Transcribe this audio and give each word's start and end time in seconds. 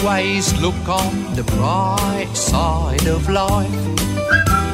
always 0.00 0.60
look 0.60 0.88
on 0.88 1.34
the 1.34 1.44
bright 1.44 2.28
side 2.34 3.06
of 3.06 3.28
life. 3.28 4.67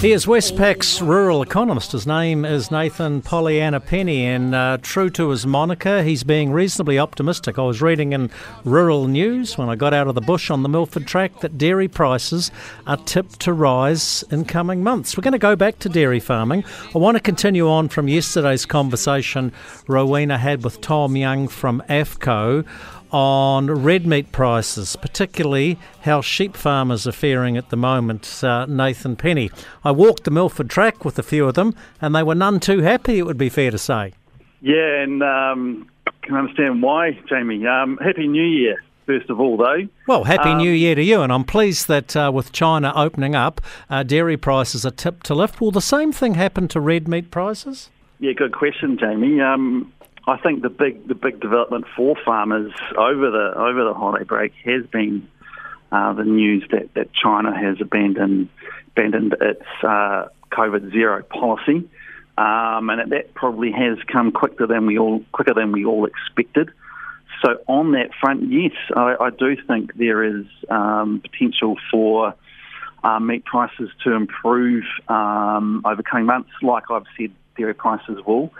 He 0.00 0.12
is 0.12 0.26
Westpac's 0.26 1.02
rural 1.02 1.42
economist. 1.42 1.92
His 1.92 2.06
name 2.06 2.46
is 2.46 2.70
Nathan 2.70 3.20
Pollyanna 3.20 3.80
Penny, 3.80 4.24
and 4.24 4.54
uh, 4.54 4.78
true 4.80 5.10
to 5.10 5.28
his 5.28 5.46
moniker, 5.46 6.02
he's 6.02 6.24
being 6.24 6.52
reasonably 6.52 6.98
optimistic. 6.98 7.58
I 7.58 7.62
was 7.64 7.82
reading 7.82 8.14
in 8.14 8.30
Rural 8.64 9.08
News 9.08 9.58
when 9.58 9.68
I 9.68 9.76
got 9.76 9.92
out 9.92 10.08
of 10.08 10.14
the 10.14 10.22
bush 10.22 10.50
on 10.50 10.62
the 10.62 10.70
Milford 10.70 11.06
track 11.06 11.40
that 11.40 11.58
dairy 11.58 11.86
prices 11.86 12.50
are 12.86 12.96
tipped 12.96 13.40
to 13.40 13.52
rise 13.52 14.24
in 14.30 14.46
coming 14.46 14.82
months. 14.82 15.18
We're 15.18 15.22
going 15.22 15.32
to 15.32 15.38
go 15.38 15.54
back 15.54 15.78
to 15.80 15.90
dairy 15.90 16.18
farming. 16.18 16.64
I 16.94 16.98
want 16.98 17.18
to 17.18 17.22
continue 17.22 17.68
on 17.68 17.90
from 17.90 18.08
yesterday's 18.08 18.64
conversation 18.64 19.52
Rowena 19.86 20.38
had 20.38 20.64
with 20.64 20.80
Tom 20.80 21.14
Young 21.14 21.46
from 21.46 21.82
AFCO 21.90 22.64
on 23.10 23.66
red 23.70 24.06
meat 24.06 24.32
prices, 24.32 24.96
particularly 24.96 25.78
how 26.02 26.20
sheep 26.20 26.56
farmers 26.56 27.06
are 27.06 27.12
faring 27.12 27.56
at 27.56 27.70
the 27.70 27.76
moment, 27.76 28.42
uh, 28.42 28.66
Nathan 28.66 29.16
Penny. 29.16 29.50
I 29.84 29.90
walked 29.90 30.24
the 30.24 30.30
Milford 30.30 30.70
track 30.70 31.04
with 31.04 31.18
a 31.18 31.22
few 31.22 31.46
of 31.46 31.54
them, 31.54 31.74
and 32.00 32.14
they 32.14 32.22
were 32.22 32.34
none 32.34 32.60
too 32.60 32.80
happy, 32.80 33.18
it 33.18 33.26
would 33.26 33.38
be 33.38 33.48
fair 33.48 33.70
to 33.70 33.78
say. 33.78 34.12
Yeah, 34.60 35.02
and 35.02 35.22
um, 35.22 35.88
can 36.22 36.36
understand 36.36 36.82
why, 36.82 37.18
Jamie. 37.28 37.66
Um, 37.66 37.98
happy 37.98 38.28
New 38.28 38.42
Year, 38.42 38.82
first 39.06 39.30
of 39.30 39.40
all, 39.40 39.56
though. 39.56 39.88
Well, 40.06 40.24
Happy 40.24 40.50
um, 40.50 40.58
New 40.58 40.70
Year 40.70 40.94
to 40.94 41.02
you, 41.02 41.22
and 41.22 41.32
I'm 41.32 41.44
pleased 41.44 41.88
that 41.88 42.16
uh, 42.16 42.30
with 42.32 42.52
China 42.52 42.92
opening 42.94 43.34
up, 43.34 43.60
uh, 43.88 44.02
dairy 44.02 44.36
prices 44.36 44.84
are 44.86 44.90
tipped 44.90 45.26
to 45.26 45.34
lift. 45.34 45.60
Will 45.60 45.70
the 45.70 45.80
same 45.80 46.12
thing 46.12 46.34
happen 46.34 46.68
to 46.68 46.80
red 46.80 47.08
meat 47.08 47.30
prices? 47.30 47.90
Yeah, 48.18 48.32
good 48.32 48.52
question, 48.52 48.98
Jamie. 48.98 49.40
Um, 49.40 49.92
I 50.30 50.38
think 50.38 50.62
the 50.62 50.70
big 50.70 51.08
the 51.08 51.16
big 51.16 51.40
development 51.40 51.86
for 51.96 52.14
farmers 52.24 52.72
over 52.96 53.30
the 53.30 53.52
over 53.56 53.84
the 53.84 53.94
holiday 53.94 54.24
break 54.24 54.52
has 54.64 54.86
been 54.86 55.28
uh, 55.90 56.12
the 56.12 56.22
news 56.22 56.64
that, 56.70 56.94
that 56.94 57.12
China 57.12 57.52
has 57.52 57.80
abandoned 57.80 58.48
abandoned 58.92 59.34
its 59.40 59.66
uh, 59.82 60.28
COVID 60.52 60.92
zero 60.92 61.24
policy, 61.24 61.88
um, 62.38 62.90
and 62.90 63.10
that 63.10 63.34
probably 63.34 63.72
has 63.72 63.98
come 64.06 64.30
quicker 64.30 64.68
than 64.68 64.86
we 64.86 64.98
all 64.98 65.24
quicker 65.32 65.52
than 65.52 65.72
we 65.72 65.84
all 65.84 66.06
expected. 66.06 66.70
So 67.44 67.58
on 67.66 67.92
that 67.92 68.10
front, 68.20 68.52
yes, 68.52 68.72
I, 68.94 69.16
I 69.18 69.30
do 69.30 69.56
think 69.66 69.94
there 69.94 70.22
is 70.22 70.44
um, 70.68 71.22
potential 71.22 71.76
for 71.90 72.34
uh, 73.02 73.18
meat 73.18 73.44
prices 73.44 73.90
to 74.04 74.12
improve 74.12 74.84
um, 75.08 75.82
over 75.84 76.02
coming 76.02 76.26
months, 76.26 76.50
like 76.62 76.84
I've 76.88 77.06
said, 77.18 77.32
dairy 77.56 77.74
prices 77.74 78.18
will. 78.24 78.52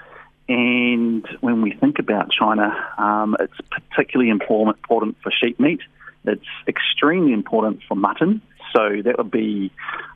And 0.50 1.24
when 1.40 1.62
we 1.62 1.72
think 1.74 2.00
about 2.00 2.32
China, 2.32 2.74
um, 2.98 3.36
it's 3.38 3.54
particularly 3.70 4.30
important, 4.30 4.78
for 4.88 5.30
sheep 5.30 5.60
meat. 5.60 5.78
It's 6.24 6.42
extremely 6.66 7.32
important 7.32 7.82
for 7.86 7.94
mutton. 7.94 8.42
So 8.74 9.00
that 9.04 9.16
would 9.16 9.30
be, 9.30 9.70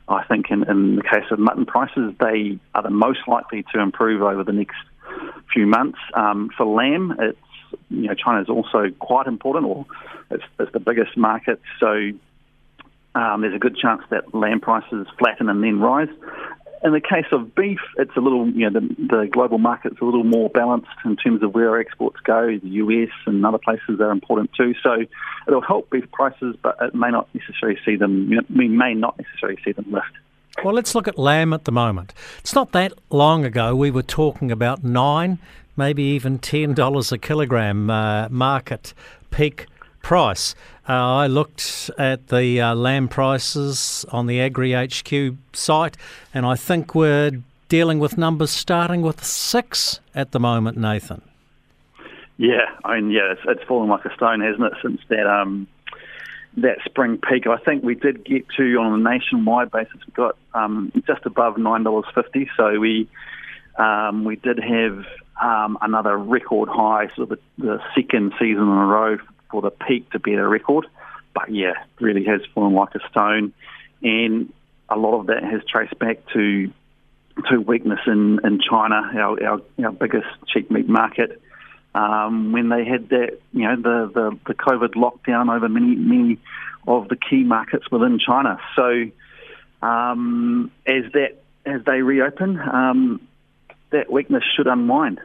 I 0.09 0.25
think, 0.25 0.47
in, 0.51 0.69
in 0.69 0.97
the 0.97 1.03
case 1.03 1.23
of 1.31 1.39
mutton 1.39 1.65
prices, 1.65 2.13
they 2.19 2.59
are 2.73 2.83
the 2.83 2.89
most 2.89 3.19
likely 3.29 3.63
to 3.73 3.79
improve 3.79 4.21
over 4.21 4.43
the 4.43 4.51
next 4.51 4.75
few 5.53 5.65
months. 5.65 5.99
Um, 6.13 6.49
for 6.57 6.65
lamb, 6.65 7.15
it's 7.17 7.39
you 7.89 8.09
know 8.09 8.13
China 8.13 8.41
is 8.41 8.49
also 8.49 8.89
quite 8.99 9.27
important, 9.27 9.65
or 9.65 9.85
it's, 10.31 10.43
it's 10.59 10.71
the 10.73 10.81
biggest 10.81 11.15
market. 11.15 11.61
So 11.79 12.11
um, 13.15 13.39
there's 13.39 13.55
a 13.55 13.59
good 13.59 13.77
chance 13.77 14.01
that 14.09 14.35
lamb 14.35 14.59
prices 14.59 15.07
flatten 15.17 15.47
and 15.47 15.63
then 15.63 15.79
rise 15.79 16.09
in 16.85 16.93
the 16.93 17.01
case 17.01 17.25
of 17.31 17.55
beef, 17.55 17.79
it's 17.97 18.15
a 18.15 18.19
little, 18.19 18.47
you 18.47 18.69
know, 18.69 18.79
the, 18.79 18.95
the 18.95 19.27
global 19.31 19.57
market's 19.57 19.99
a 19.99 20.05
little 20.05 20.23
more 20.23 20.49
balanced 20.51 20.87
in 21.03 21.15
terms 21.15 21.41
of 21.41 21.55
where 21.55 21.69
our 21.69 21.79
exports 21.79 22.17
go. 22.23 22.59
The 22.61 22.69
US 22.69 23.09
and 23.25 23.43
other 23.43 23.57
places 23.57 23.99
are 23.99 24.11
important 24.11 24.51
too. 24.53 24.75
So 24.83 25.03
it'll 25.47 25.61
help 25.61 25.89
beef 25.89 26.05
prices, 26.11 26.55
but 26.61 26.77
it 26.79 26.93
may 26.93 27.09
not 27.09 27.27
necessarily 27.33 27.79
see 27.83 27.95
them, 27.95 28.29
you 28.29 28.35
know, 28.35 28.43
we 28.55 28.67
may 28.67 28.93
not 28.93 29.17
necessarily 29.17 29.59
see 29.65 29.71
them 29.71 29.87
lift. 29.89 30.05
Well, 30.63 30.75
let's 30.75 30.93
look 30.93 31.07
at 31.07 31.17
lamb 31.17 31.53
at 31.53 31.65
the 31.65 31.71
moment. 31.71 32.13
It's 32.39 32.53
not 32.53 32.71
that 32.73 32.93
long 33.09 33.43
ago 33.43 33.75
we 33.75 33.89
were 33.89 34.03
talking 34.03 34.51
about 34.51 34.83
nine, 34.83 35.39
maybe 35.75 36.03
even 36.03 36.37
$10 36.37 37.11
a 37.11 37.17
kilogram 37.17 37.89
uh, 37.89 38.29
market 38.29 38.93
peak 39.31 39.65
price. 40.05 40.53
Uh, 40.87 40.93
I 40.93 41.25
looked 41.25 41.89
at 41.97 42.27
the 42.27 42.61
uh, 42.61 42.75
lamb 42.75 43.07
prices 43.07 44.05
on 44.11 44.27
the 44.27 44.39
Agri 44.39 44.73
HQ 44.73 45.35
site, 45.51 45.97
and 46.31 46.45
I 46.45 46.53
think 46.53 46.93
we're 46.93 47.41
dealing 47.69 47.97
with 47.97 48.15
numbers 48.15 48.51
starting 48.51 49.01
with 49.01 49.23
six 49.23 49.99
at 50.13 50.31
the 50.31 50.39
moment, 50.39 50.77
Nathan. 50.77 51.23
Yeah, 52.37 52.65
I 52.83 53.01
mean, 53.01 53.09
yeah, 53.09 53.31
it's, 53.31 53.41
it's 53.47 53.63
fallen 53.63 53.89
like 53.89 54.05
a 54.05 54.13
stone, 54.13 54.41
hasn't 54.41 54.63
it, 54.63 54.73
since 54.83 55.01
that 55.09 55.25
um, 55.25 55.65
that 56.57 56.77
spring 56.85 57.17
peak? 57.17 57.47
I 57.47 57.57
think 57.57 57.83
we 57.83 57.95
did 57.95 58.23
get 58.23 58.47
to 58.57 58.63
on 58.75 58.93
a 58.93 59.03
nationwide 59.03 59.71
basis. 59.71 59.97
We 60.05 60.13
got 60.13 60.37
um, 60.53 60.91
just 61.07 61.25
above 61.25 61.57
nine 61.57 61.81
dollars 61.81 62.05
fifty, 62.13 62.47
so 62.55 62.79
we 62.79 63.09
um, 63.79 64.23
we 64.23 64.35
did 64.35 64.59
have 64.59 65.03
um, 65.41 65.79
another 65.81 66.15
record 66.15 66.69
high, 66.69 67.07
sort 67.15 67.31
of 67.31 67.39
the, 67.57 67.63
the 67.63 67.79
second 67.95 68.33
season 68.37 68.61
in 68.61 68.69
a 68.69 68.85
row 68.85 69.17
for 69.55 69.61
the 69.61 69.71
peak 69.71 70.11
to 70.11 70.19
beat 70.19 70.37
a 70.37 70.45
record. 70.45 70.85
But 71.33 71.49
yeah, 71.49 71.73
really 72.01 72.25
has 72.25 72.41
fallen 72.53 72.73
like 72.73 72.93
a 72.93 72.99
stone, 73.09 73.53
and 74.01 74.51
a 74.89 74.97
lot 74.97 75.19
of 75.19 75.27
that 75.27 75.43
has 75.43 75.61
traced 75.65 75.97
back 75.97 76.17
to 76.33 76.71
to 77.49 77.57
weakness 77.59 77.99
in, 78.05 78.39
in 78.45 78.59
China, 78.61 78.95
our, 78.95 79.43
our, 79.43 79.61
our 79.83 79.91
biggest 79.91 80.27
sheep 80.53 80.69
meat 80.71 80.89
market. 80.89 81.41
Um, 81.93 82.51
when 82.51 82.67
they 82.67 82.83
had 82.83 83.09
that, 83.09 83.39
you 83.53 83.63
know, 83.63 83.75
the, 83.77 84.11
the, 84.13 84.39
the 84.47 84.53
COVID 84.53 84.95
lockdown 84.95 85.53
over 85.53 85.69
many 85.69 85.95
many 85.95 86.37
of 86.85 87.07
the 87.07 87.15
key 87.15 87.43
markets 87.43 87.89
within 87.89 88.19
China. 88.19 88.59
So 88.75 89.05
um, 89.81 90.71
as 90.85 91.03
that 91.13 91.41
as 91.65 91.83
they 91.85 92.01
reopen, 92.01 92.59
um, 92.59 93.21
that 93.91 94.11
weakness 94.11 94.43
should 94.55 94.67
unwind. 94.67 95.19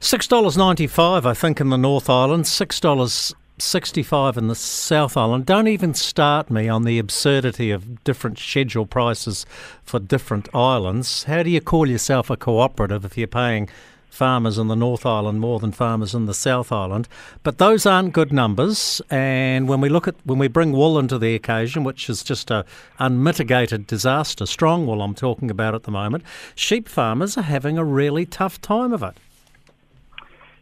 Six 0.00 0.26
dollars 0.26 0.56
ninety 0.56 0.86
five, 0.86 1.24
I 1.24 1.34
think, 1.34 1.60
in 1.60 1.70
the 1.70 1.78
North 1.78 2.10
Island. 2.10 2.46
Six 2.46 2.80
dollars 2.80 3.34
65 3.58 4.36
in 4.36 4.48
the 4.48 4.54
South 4.54 5.16
Island. 5.16 5.46
Don't 5.46 5.68
even 5.68 5.94
start 5.94 6.50
me 6.50 6.68
on 6.68 6.84
the 6.84 6.98
absurdity 6.98 7.70
of 7.70 8.02
different 8.02 8.38
schedule 8.38 8.84
prices 8.84 9.46
for 9.84 10.00
different 10.00 10.52
islands. 10.54 11.24
How 11.24 11.42
do 11.44 11.50
you 11.50 11.60
call 11.60 11.88
yourself 11.88 12.30
a 12.30 12.36
cooperative 12.36 13.04
if 13.04 13.16
you're 13.16 13.28
paying 13.28 13.68
farmers 14.10 14.58
in 14.58 14.68
the 14.68 14.76
North 14.76 15.06
Island 15.06 15.40
more 15.40 15.58
than 15.60 15.72
farmers 15.72 16.14
in 16.14 16.26
the 16.26 16.34
South 16.34 16.72
Island? 16.72 17.06
But 17.44 17.58
those 17.58 17.86
aren't 17.86 18.12
good 18.12 18.32
numbers. 18.32 19.00
And 19.08 19.68
when 19.68 19.80
we 19.80 19.88
look 19.88 20.08
at 20.08 20.16
when 20.24 20.40
we 20.40 20.48
bring 20.48 20.72
wool 20.72 20.98
into 20.98 21.16
the 21.16 21.36
occasion, 21.36 21.84
which 21.84 22.10
is 22.10 22.24
just 22.24 22.50
a 22.50 22.64
unmitigated 22.98 23.86
disaster, 23.86 24.46
strong 24.46 24.84
wool 24.84 25.00
I'm 25.00 25.14
talking 25.14 25.48
about 25.48 25.76
at 25.76 25.84
the 25.84 25.92
moment, 25.92 26.24
sheep 26.56 26.88
farmers 26.88 27.38
are 27.38 27.42
having 27.42 27.78
a 27.78 27.84
really 27.84 28.26
tough 28.26 28.60
time 28.60 28.92
of 28.92 29.04
it. 29.04 29.16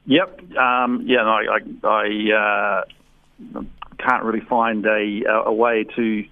Yep. 0.07 0.57
Um, 0.57 1.05
yeah. 1.07 1.23
No, 1.23 1.31
I, 1.31 1.59
I 1.87 2.83
uh, 3.55 3.63
can't 3.99 4.25
really 4.25 4.45
find 4.49 4.85
a, 4.87 5.23
a 5.47 5.53
way 5.53 5.85
to 5.97 6.25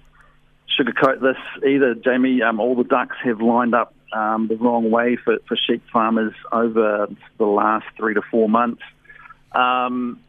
sugarcoat 0.79 1.21
this 1.21 1.37
either, 1.67 1.95
Jamie. 1.95 2.41
Um, 2.41 2.59
all 2.59 2.75
the 2.75 2.83
ducks 2.83 3.17
have 3.23 3.41
lined 3.41 3.73
up 3.73 3.93
um, 4.13 4.47
the 4.47 4.55
wrong 4.55 4.91
way 4.91 5.17
for, 5.23 5.37
for 5.47 5.55
sheep 5.55 5.83
farmers 5.91 6.33
over 6.51 7.07
the 7.37 7.45
last 7.45 7.85
three 7.97 8.13
to 8.13 8.21
four 8.29 8.49
months. 8.49 8.81
Um, 9.53 10.19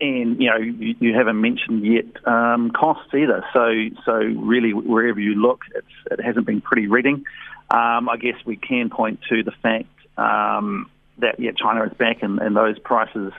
and 0.00 0.40
you 0.40 0.48
know 0.48 0.58
you, 0.58 0.94
you 1.00 1.14
haven't 1.14 1.40
mentioned 1.40 1.84
yet 1.84 2.04
um, 2.26 2.70
costs 2.70 3.12
either. 3.14 3.44
So 3.52 3.72
so 4.04 4.12
really 4.12 4.72
wherever 4.72 5.18
you 5.18 5.34
look, 5.34 5.62
it 5.74 6.20
hasn't 6.22 6.46
been 6.46 6.60
pretty 6.60 6.86
reading. 6.86 7.24
Um, 7.70 8.08
I 8.08 8.16
guess 8.18 8.36
we 8.46 8.56
can 8.56 8.90
point 8.90 9.20
to 9.28 9.42
the 9.42 9.50
fact 9.50 9.88
um, 10.16 10.88
that 11.18 11.38
yeah, 11.38 11.52
China 11.56 11.84
is 11.84 11.92
back 11.94 12.22
and, 12.22 12.38
and 12.38 12.56
those 12.56 12.78
prices 12.78 13.32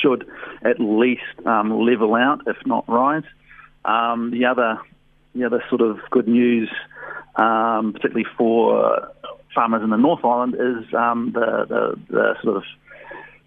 should 0.00 0.28
at 0.64 0.78
least 0.78 1.22
um, 1.44 1.80
level 1.84 2.14
out, 2.14 2.42
if 2.46 2.56
not 2.66 2.88
rise. 2.88 3.24
Um, 3.84 4.30
the 4.30 4.44
other 4.46 4.80
the 5.34 5.44
other 5.44 5.64
sort 5.68 5.80
of 5.80 5.98
good 6.10 6.28
news, 6.28 6.70
um, 7.36 7.92
particularly 7.94 8.26
for 8.36 9.08
farmers 9.54 9.82
in 9.82 9.90
the 9.90 9.96
North 9.96 10.24
Island, 10.24 10.54
is 10.54 10.94
um, 10.94 11.32
the, 11.34 11.66
the, 11.68 12.00
the 12.10 12.34
sort 12.42 12.56
of 12.56 12.64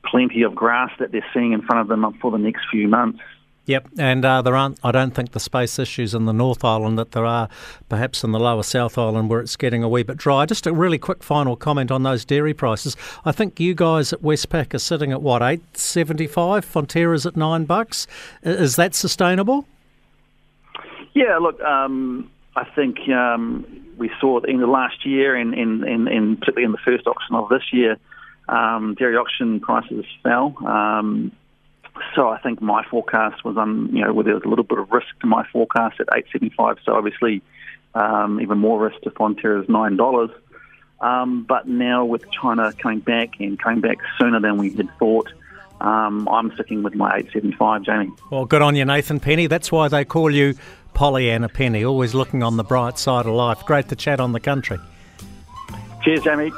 plenty 0.04 0.42
of 0.42 0.56
grass 0.56 0.92
that 1.00 1.12
they're 1.12 1.26
seeing 1.34 1.54
in 1.54 1.62
front 1.62 1.82
of 1.82 1.88
them 1.88 2.18
for 2.22 2.32
the 2.32 2.38
next 2.38 2.64
few 2.72 2.88
months. 2.88 3.20
Yep, 3.68 3.90
and 3.98 4.24
uh, 4.24 4.44
there 4.44 4.56
aren't. 4.56 4.78
I 4.84 4.92
don't 4.92 5.16
think 5.16 5.32
the 5.32 5.40
space 5.40 5.80
issues 5.80 6.14
in 6.14 6.26
the 6.26 6.34
North 6.34 6.64
Island 6.64 7.00
that 7.00 7.14
there 7.14 7.26
are, 7.26 7.50
perhaps 7.90 8.24
in 8.24 8.32
the 8.32 8.40
Lower 8.40 8.62
South 8.62 8.96
Island 8.96 9.28
where 9.30 9.40
it's 9.40 9.56
getting 9.56 9.82
a 9.82 9.90
wee 9.90 10.04
bit 10.04 10.18
dry. 10.18 10.46
Just 10.46 10.68
a 10.68 10.72
really 10.72 11.00
quick 11.00 11.24
final 11.24 11.56
comment 11.56 11.90
on 11.90 12.04
those 12.04 12.26
dairy 12.26 12.54
prices. 12.54 12.96
I 13.26 13.32
think 13.32 13.60
you 13.60 13.74
guys 13.74 14.14
at 14.14 14.22
Westpac 14.22 14.76
are 14.76 14.80
sitting 14.80 15.12
at 15.12 15.24
what 15.24 15.42
eight 15.42 15.76
seventy 15.76 16.28
five. 16.28 16.64
Fonterra's 16.64 17.26
at 17.26 17.36
nine 17.36 17.66
bucks. 17.66 18.06
Is 18.44 18.76
that 18.76 18.94
sustainable? 18.94 19.66
Yeah, 21.16 21.40
look, 21.40 21.60
um, 21.62 22.30
I 22.56 22.66
think 22.66 22.98
um, 23.10 23.66
we 23.98 24.12
saw 24.20 24.42
in 24.42 24.60
the 24.60 24.68
last 24.68 25.08
year, 25.08 25.36
and, 25.36 25.56
and, 25.56 25.84
and, 25.84 26.08
and 26.08 26.38
particularly 26.38 26.66
in 26.66 26.72
the 26.72 26.78
first 26.86 27.08
auction 27.08 27.36
of 27.36 27.50
this 27.50 27.64
year, 27.72 27.98
um, 28.48 28.96
dairy 29.00 29.16
auction 29.16 29.60
prices 29.60 30.06
fell. 30.22 30.54
Um, 30.68 31.32
so 32.16 32.30
I 32.30 32.40
think 32.40 32.62
my 32.62 32.84
forecast 32.90 33.44
was 33.44 33.58
on, 33.58 33.90
you 33.96 34.04
know, 34.04 34.14
where 34.14 34.24
there 34.24 34.34
was 34.34 34.44
a 34.44 34.48
little 34.48 34.64
bit 34.64 34.78
of 34.78 34.92
risk 34.92 35.08
to 35.22 35.28
my 35.28 35.46
forecast 35.52 36.00
at 36.00 36.08
875. 36.14 36.78
So 36.86 36.94
obviously, 36.94 37.42
um, 37.94 38.42
even 38.42 38.58
more 38.58 38.80
risk 38.80 39.02
to 39.04 39.12
Fonterra's 39.12 39.70
nine 39.70 39.96
dollars. 39.96 40.32
Um, 41.02 41.44
but 41.44 41.68
now 41.68 42.06
with 42.06 42.30
China 42.32 42.72
coming 42.74 43.00
back 43.00 43.40
and 43.40 43.60
coming 43.60 43.82
back 43.82 43.98
sooner 44.18 44.40
than 44.40 44.58
we 44.58 44.72
had 44.72 44.90
thought, 44.98 45.32
um, 45.82 46.28
I'm 46.30 46.54
sticking 46.54 46.84
with 46.84 46.96
my 46.96 47.08
875, 47.18 47.84
Jamie. 47.84 48.12
Well, 48.32 48.46
good 48.46 48.62
on 48.62 48.76
you, 48.76 48.86
Nathan 48.86 49.20
Penny. 49.20 49.48
That's 49.48 49.72
why 49.72 49.90
they 49.90 50.06
call 50.06 50.32
you 50.32 50.56
Pollyanna 50.94 51.50
Penny, 51.50 51.84
always 51.84 52.14
looking 52.14 52.44
on 52.44 52.56
the 52.58 52.64
bright 52.64 52.98
side 52.98 53.26
of 53.26 53.34
life. 53.34 53.66
Great 53.66 53.90
to 53.90 53.96
chat 53.96 54.20
on 54.20 54.32
the 54.32 54.40
country. 54.40 54.80
Cheers, 56.04 56.24
Jamie. 56.24 56.52